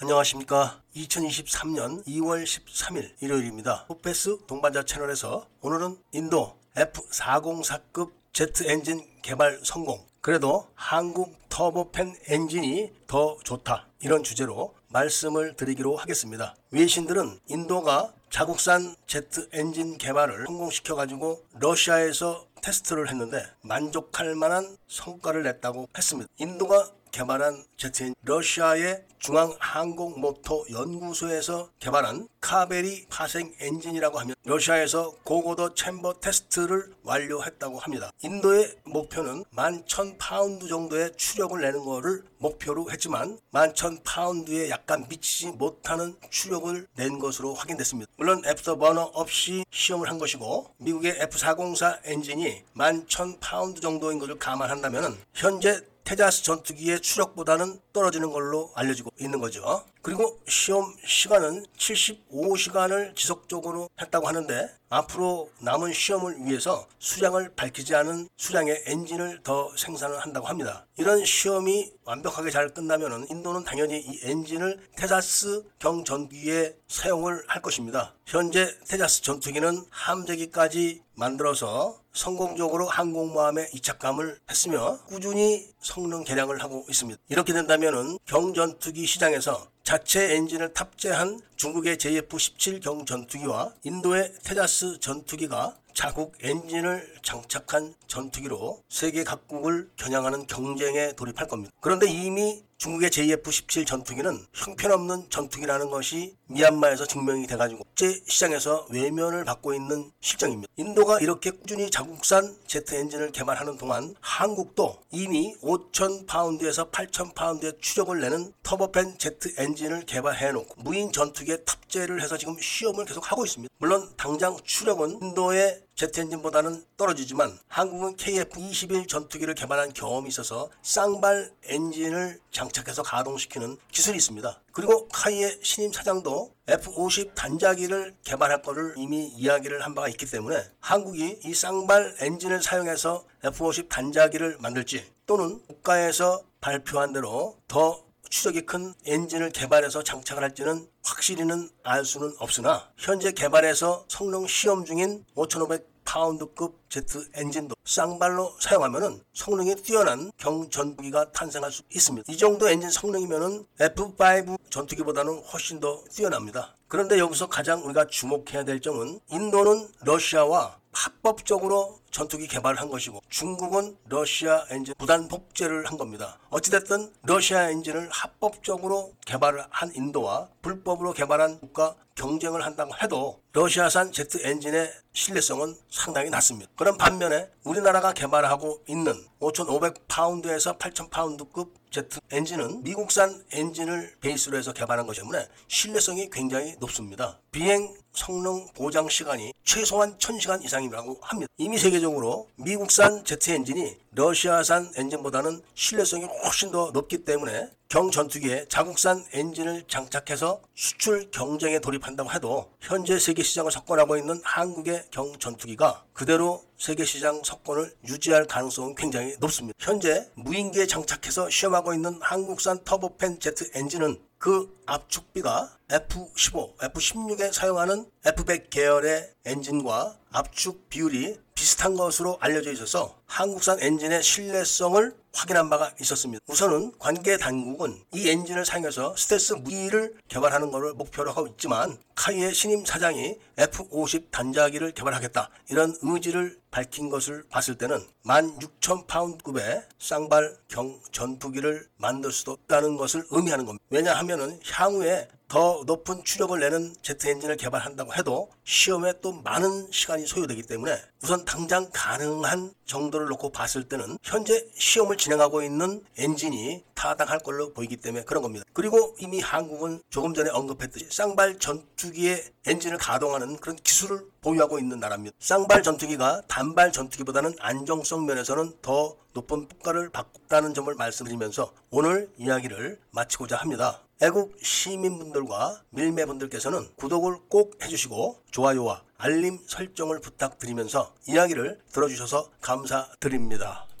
안녕하십니까. 0.00 0.80
2023년 0.94 2.06
2월 2.06 2.44
13일 2.44 3.14
일요일입니다. 3.20 3.86
포페스 3.86 4.38
동반자 4.46 4.84
채널에서 4.84 5.48
오늘은 5.60 5.98
인도 6.12 6.56
F404급 6.76 8.12
제트 8.32 8.70
엔진 8.70 9.04
개발 9.22 9.58
성공. 9.64 10.06
그래도 10.20 10.68
한국 10.76 11.36
터보팬 11.48 12.14
엔진이 12.28 12.92
더 13.08 13.36
좋다. 13.42 13.88
이런 14.00 14.22
주제로 14.22 14.72
말씀을 14.86 15.56
드리기로 15.56 15.96
하겠습니다. 15.96 16.54
외신들은 16.70 17.40
인도가 17.48 18.12
자국산 18.30 18.94
제트 19.08 19.48
엔진 19.52 19.98
개발을 19.98 20.46
성공시켜 20.46 20.94
가지고 20.94 21.42
러시아에서 21.54 22.46
테스트를 22.62 23.08
했는데 23.08 23.44
만족할 23.62 24.34
만한 24.34 24.76
성과를 24.86 25.42
냈다고 25.42 25.88
했습니다. 25.96 26.28
인도가 26.38 26.88
개발한 27.10 27.64
제트인 27.76 28.14
러시아의 28.22 29.04
중앙항공모터 29.18 30.64
연구소에서 30.70 31.70
개발한 31.80 32.28
카베리 32.40 33.06
파생 33.10 33.52
엔진이라고 33.60 34.18
하면 34.20 34.34
러시아에서 34.44 35.12
고고도 35.24 35.74
chamber 35.74 36.14
테스트를 36.20 36.92
완료했다고 37.02 37.78
합니다. 37.78 38.10
인도의 38.22 38.76
목표는 38.84 39.44
11,000파운드 39.54 40.68
정도의 40.68 41.12
추력을 41.16 41.60
내는 41.60 41.84
것을 41.84 42.22
목표로 42.38 42.90
했지만 42.90 43.38
11,000파운드에 43.52 44.70
약간 44.70 45.06
미치지 45.08 45.48
못하는 45.48 46.16
추력을 46.30 46.86
낸 46.94 47.18
것으로 47.18 47.54
확인됐습니다. 47.54 48.10
물론 48.16 48.42
애프터 48.46 48.76
버너 48.76 49.02
없이 49.14 49.64
시험을 49.70 50.08
한 50.08 50.18
것이고 50.18 50.74
미국의 50.78 51.14
F404 51.14 52.00
엔진이 52.04 52.64
11,000파운드 52.76 53.82
정도인 53.82 54.18
것을 54.18 54.38
감안한다면 54.38 55.18
현재 55.34 55.80
테자스 56.08 56.42
전투기의 56.42 57.02
추력보다는 57.02 57.82
떨어지는 57.92 58.30
걸로 58.30 58.72
알려지고 58.74 59.10
있는 59.20 59.40
거죠. 59.40 59.84
그리고 60.08 60.40
시험 60.48 60.94
시간은 61.04 61.66
75시간을 61.76 63.14
지속적으로 63.14 63.90
했다고 64.00 64.26
하는데 64.26 64.70
앞으로 64.88 65.50
남은 65.60 65.92
시험을 65.92 66.46
위해서 66.46 66.88
수량을 66.98 67.52
밝히지 67.54 67.94
않은 67.94 68.26
수량의 68.38 68.84
엔진을 68.86 69.40
더 69.42 69.70
생산을 69.76 70.18
한다고 70.18 70.46
합니다. 70.46 70.86
이런 70.96 71.22
시험이 71.26 71.92
완벽하게 72.04 72.50
잘 72.50 72.72
끝나면 72.72 73.26
인도는 73.28 73.64
당연히 73.64 74.00
이 74.00 74.20
엔진을 74.22 74.80
테자스 74.96 75.64
경 75.78 76.04
전투기에 76.04 76.74
사용을 76.88 77.44
할 77.46 77.60
것입니다. 77.60 78.14
현재 78.24 78.74
테자스 78.88 79.20
전투기는 79.20 79.84
함재기까지 79.90 81.02
만들어서 81.14 82.00
성공적으로 82.12 82.86
항공모함에 82.86 83.70
이착함을 83.74 84.38
했으며 84.50 84.98
꾸준히 85.06 85.68
성능 85.80 86.24
개량을 86.24 86.62
하고 86.62 86.84
있습니다. 86.88 87.20
이렇게 87.28 87.52
된다면 87.52 88.18
경전투기 88.24 89.06
시장에서 89.06 89.68
자체 89.88 90.34
엔진을 90.34 90.74
탑재한 90.74 91.40
중국의 91.56 91.96
JF-17 91.96 92.82
경 92.82 93.06
전투기와 93.06 93.72
인도의 93.84 94.34
테자스 94.44 95.00
전투기가 95.00 95.78
자국 95.94 96.34
엔진을 96.42 97.14
장착한 97.22 97.94
전투기로 98.06 98.82
세계 98.90 99.24
각국을 99.24 99.88
겨냥하는 99.96 100.46
경쟁에 100.46 101.12
돌입할 101.12 101.48
겁니다. 101.48 101.72
그런데 101.80 102.06
이미 102.06 102.62
중국의 102.78 103.10
JF-17 103.10 103.84
전투기는 103.84 104.46
형편없는 104.54 105.30
전투기라는 105.30 105.90
것이 105.90 106.36
미얀마에서 106.46 107.06
증명이 107.06 107.48
돼가지고 107.48 107.82
국제 107.82 108.22
시장에서 108.28 108.86
외면을 108.90 109.44
받고 109.44 109.74
있는 109.74 110.12
실정입니다. 110.20 110.72
인도가 110.76 111.18
이렇게 111.18 111.50
꾸준히 111.50 111.90
자국산 111.90 112.56
제트 112.68 112.94
엔진을 112.94 113.32
개발하는 113.32 113.78
동안 113.78 114.14
한국도 114.20 115.02
이미 115.10 115.56
5,000파운드에서 115.60 116.92
8,000파운드의 116.92 117.80
추력을 117.80 118.18
내는 118.20 118.52
터보팬 118.62 119.18
제트 119.18 119.54
엔진을 119.58 120.06
개발해놓고 120.06 120.80
무인 120.82 121.10
전투기에 121.10 121.64
탑재를 121.64 122.22
해서 122.22 122.38
지금 122.38 122.56
시험을 122.60 123.06
계속 123.06 123.32
하고 123.32 123.44
있습니다. 123.44 123.74
물론 123.78 124.08
당장 124.16 124.56
추력은 124.62 125.18
인도의 125.20 125.82
제트 125.98 126.20
엔진보다는 126.20 126.84
떨어지지만 126.96 127.58
한국은 127.66 128.14
KF-21 128.14 129.08
전투기를 129.08 129.54
개발한 129.54 129.94
경험이 129.94 130.28
있어서 130.28 130.70
쌍발 130.80 131.50
엔진을 131.64 132.38
장착해서 132.52 133.02
가동시키는 133.02 133.76
기술이 133.90 134.16
있습니다. 134.16 134.62
그리고 134.70 135.08
카이의 135.08 135.58
신임 135.60 135.92
사장도 135.92 136.54
F-50 136.68 137.34
단자기를 137.34 138.14
개발할 138.22 138.62
것을 138.62 138.94
이미 138.96 139.26
이야기를 139.26 139.84
한 139.84 139.96
바가 139.96 140.06
있기 140.10 140.26
때문에 140.26 140.62
한국이 140.78 141.40
이 141.44 141.52
쌍발 141.52 142.14
엔진을 142.20 142.62
사용해서 142.62 143.24
F-50 143.42 143.88
단자기를 143.88 144.58
만들지 144.60 145.04
또는 145.26 145.60
국가에서 145.66 146.44
발표한 146.60 147.12
대로 147.12 147.58
더 147.66 148.04
추력이 148.30 148.66
큰 148.66 148.94
엔진을 149.06 149.50
개발해서 149.50 150.02
장착을 150.02 150.42
할지는 150.42 150.86
확실히는 151.02 151.70
알 151.82 152.04
수는 152.04 152.34
없으나 152.38 152.90
현재 152.96 153.32
개발해서 153.32 154.04
성능 154.08 154.46
시험 154.46 154.84
중인 154.84 155.24
5,500 155.34 155.97
파운드급 156.08 156.88
제트 156.88 157.28
엔진도 157.34 157.74
쌍발로 157.84 158.56
사용하면 158.60 159.20
성능이 159.34 159.74
뛰어난 159.76 160.32
경전투기가 160.38 161.32
탄생할 161.32 161.70
수 161.70 161.82
있습니다. 161.90 162.32
이 162.32 162.38
정도 162.38 162.66
엔진 162.66 162.88
성능이면 162.88 163.66
F5 163.78 164.58
전투기보다는 164.70 165.42
훨씬 165.52 165.80
더 165.80 166.02
뛰어납니다. 166.10 166.74
그런데 166.88 167.18
여기서 167.18 167.48
가장 167.48 167.84
우리가 167.84 168.06
주목해야 168.06 168.64
될 168.64 168.80
점은 168.80 169.20
인도는 169.30 169.86
러시아와 170.00 170.78
합법적으로 170.92 172.00
전투기 172.10 172.48
개발을 172.48 172.80
한 172.80 172.88
것이고 172.88 173.20
중국은 173.28 173.96
러시아 174.08 174.64
엔진 174.70 174.94
무단 174.98 175.28
복제를 175.28 175.86
한 175.86 175.98
겁니다. 175.98 176.38
어찌됐든 176.50 177.12
러시아 177.22 177.70
엔진을 177.70 178.08
합법적으로 178.10 179.12
개발을 179.26 179.64
한 179.70 179.94
인도와 179.94 180.48
불법으로 180.62 181.12
개발한 181.12 181.60
국가 181.60 181.94
경쟁을 182.14 182.64
한다고 182.64 182.92
해도 183.00 183.40
러시아산 183.52 184.10
제트 184.10 184.44
엔진의 184.44 184.92
신뢰성은 185.12 185.76
상당히 185.88 186.30
낮습니다. 186.30 186.70
그런 186.76 186.96
반면에 186.96 187.48
우리나라가 187.62 188.12
개발하고 188.12 188.82
있는 188.88 189.24
5,500파운드에서 189.40 190.78
8,000파운드급 190.78 191.70
제트 191.90 192.20
엔진은 192.30 192.82
미국산 192.82 193.44
엔진을 193.52 194.16
베이스로 194.20 194.56
해서 194.58 194.72
개발한 194.72 195.06
것이기 195.06 195.20
때문에 195.28 195.46
신뢰성이 195.68 196.30
굉장히 196.30 196.74
높습니다. 196.80 197.38
비행 197.50 197.94
성능 198.12 198.66
보장 198.74 199.08
시간이 199.08 199.52
최소한 199.64 200.16
1000시간 200.18 200.64
이상이라고 200.64 201.18
합니다. 201.20 201.52
이미 201.58 201.78
세계적으로 201.78 202.48
미국산 202.56 203.24
제트 203.24 203.50
엔진이 203.50 203.96
러시아산 204.12 204.92
엔진보다는 204.96 205.62
신뢰성이 205.74 206.24
훨씬 206.24 206.70
더 206.70 206.90
높기 206.92 207.24
때문에 207.24 207.70
경전투기에 207.88 208.66
자국산 208.68 209.24
엔진을 209.32 209.84
장착해서 209.88 210.60
수출 210.74 211.30
경쟁에 211.30 211.78
돌입한다고 211.78 212.30
해도 212.32 212.70
현재 212.80 213.18
세계 213.18 213.42
시장을 213.42 213.72
석권하고 213.72 214.18
있는 214.18 214.42
한국의 214.44 215.04
경전투기가 215.10 216.04
그대로 216.12 216.62
세계 216.76 217.06
시장 217.06 217.42
석권을 217.42 217.94
유지할 218.06 218.46
가능성은 218.46 218.94
굉장히 218.94 219.36
높습니다. 219.40 219.74
현재 219.80 220.28
무인기에 220.34 220.86
장착해서 220.86 221.48
시험하고 221.48 221.94
있는 221.94 222.18
한국산 222.20 222.84
터보팬 222.84 223.40
제트 223.40 223.70
엔진은 223.74 224.20
그 224.36 224.78
압축비가 224.84 225.76
F15, 225.88 226.76
F16에 226.76 227.52
사용하는 227.52 228.06
F100 228.22 228.70
계열의 228.70 229.32
엔진과 229.46 230.16
압축 230.30 230.90
비율이 230.90 231.38
비슷한 231.58 231.96
것으로 231.96 232.38
알려져 232.40 232.70
있어서 232.70 233.18
한국산 233.26 233.80
엔진의 233.80 234.22
신뢰성을 234.22 235.12
확인한 235.34 235.68
바가 235.68 235.92
있었습니다. 236.00 236.40
우선은 236.46 236.92
관계 237.00 237.36
당국은 237.36 238.00
이 238.12 238.28
엔진을 238.28 238.64
사용해서 238.64 239.16
스텔스 239.16 239.54
무기를 239.54 240.14
개발하는 240.28 240.70
것을 240.70 240.94
목표로 240.94 241.32
하고 241.32 241.48
있지만 241.48 241.98
카이의 242.14 242.54
신임 242.54 242.84
사장이 242.84 243.38
F-50 243.58 244.30
단자기를 244.30 244.92
개발하겠다 244.92 245.50
이런 245.70 245.96
의지를 246.00 246.60
밝힌 246.70 247.10
것을 247.10 247.42
봤을 247.50 247.74
때는 247.76 248.06
16,000파운드급의 248.24 249.84
쌍발 249.98 250.56
경 250.68 251.00
전투기를 251.10 251.88
만들 251.96 252.30
수도 252.30 252.56
있다는 252.64 252.96
것을 252.96 253.24
의미하는 253.30 253.66
겁니다. 253.66 253.84
왜냐하면 253.90 254.60
향후에 254.70 255.26
더 255.48 255.82
높은 255.86 256.22
추력을 256.24 256.60
내는 256.60 256.94
제트 257.00 257.26
엔진을 257.26 257.56
개발한다고 257.56 258.14
해도 258.14 258.50
시험에 258.64 259.14
또 259.22 259.32
많은 259.32 259.90
시간이 259.90 260.26
소요되기 260.26 260.64
때문에 260.64 260.94
우선 261.22 261.46
당장 261.46 261.88
가능한 261.90 262.74
정도를 262.84 263.28
놓고 263.28 263.50
봤을 263.50 263.88
때는 263.88 264.18
현재 264.22 264.62
시험을 264.74 265.16
진행하고 265.16 265.62
있는 265.62 266.04
엔진이 266.18 266.84
타당할 266.94 267.38
걸로 267.38 267.72
보이기 267.72 267.96
때문에 267.96 268.24
그런 268.24 268.42
겁니다. 268.42 268.64
그리고 268.74 269.16
이미 269.18 269.40
한국은 269.40 270.02
조금 270.10 270.34
전에 270.34 270.50
언급했듯이 270.50 271.06
쌍발 271.10 271.58
전투기의 271.58 272.44
엔진을 272.66 272.98
가동하는 272.98 273.56
그런 273.56 273.76
기술을 273.76 274.26
보유하고 274.42 274.78
있는 274.78 275.00
나라입니다. 275.00 275.34
쌍발 275.40 275.82
전투기가 275.82 276.42
단발 276.46 276.92
전투기보다는 276.92 277.56
안정성 277.58 278.26
면에서는 278.26 278.74
더 278.82 279.16
높은 279.32 279.66
평가를 279.68 280.10
받다는 280.10 280.74
점을 280.74 280.94
말씀드리면서 280.94 281.72
오늘 281.90 282.30
이야기를 282.36 283.00
마치고자 283.12 283.56
합니다. 283.56 284.02
애국 284.20 284.56
시민분들과 284.60 285.80
밀매분들께서는 285.90 286.88
구독을 286.96 287.36
꼭 287.48 287.78
해주시고 287.82 288.42
좋아요와 288.50 289.04
알림 289.16 289.58
설정을 289.64 290.20
부탁드리면서 290.20 291.14
이야기를 291.28 291.78
들어주셔서 291.92 292.50
감사드립니다. 292.60 293.87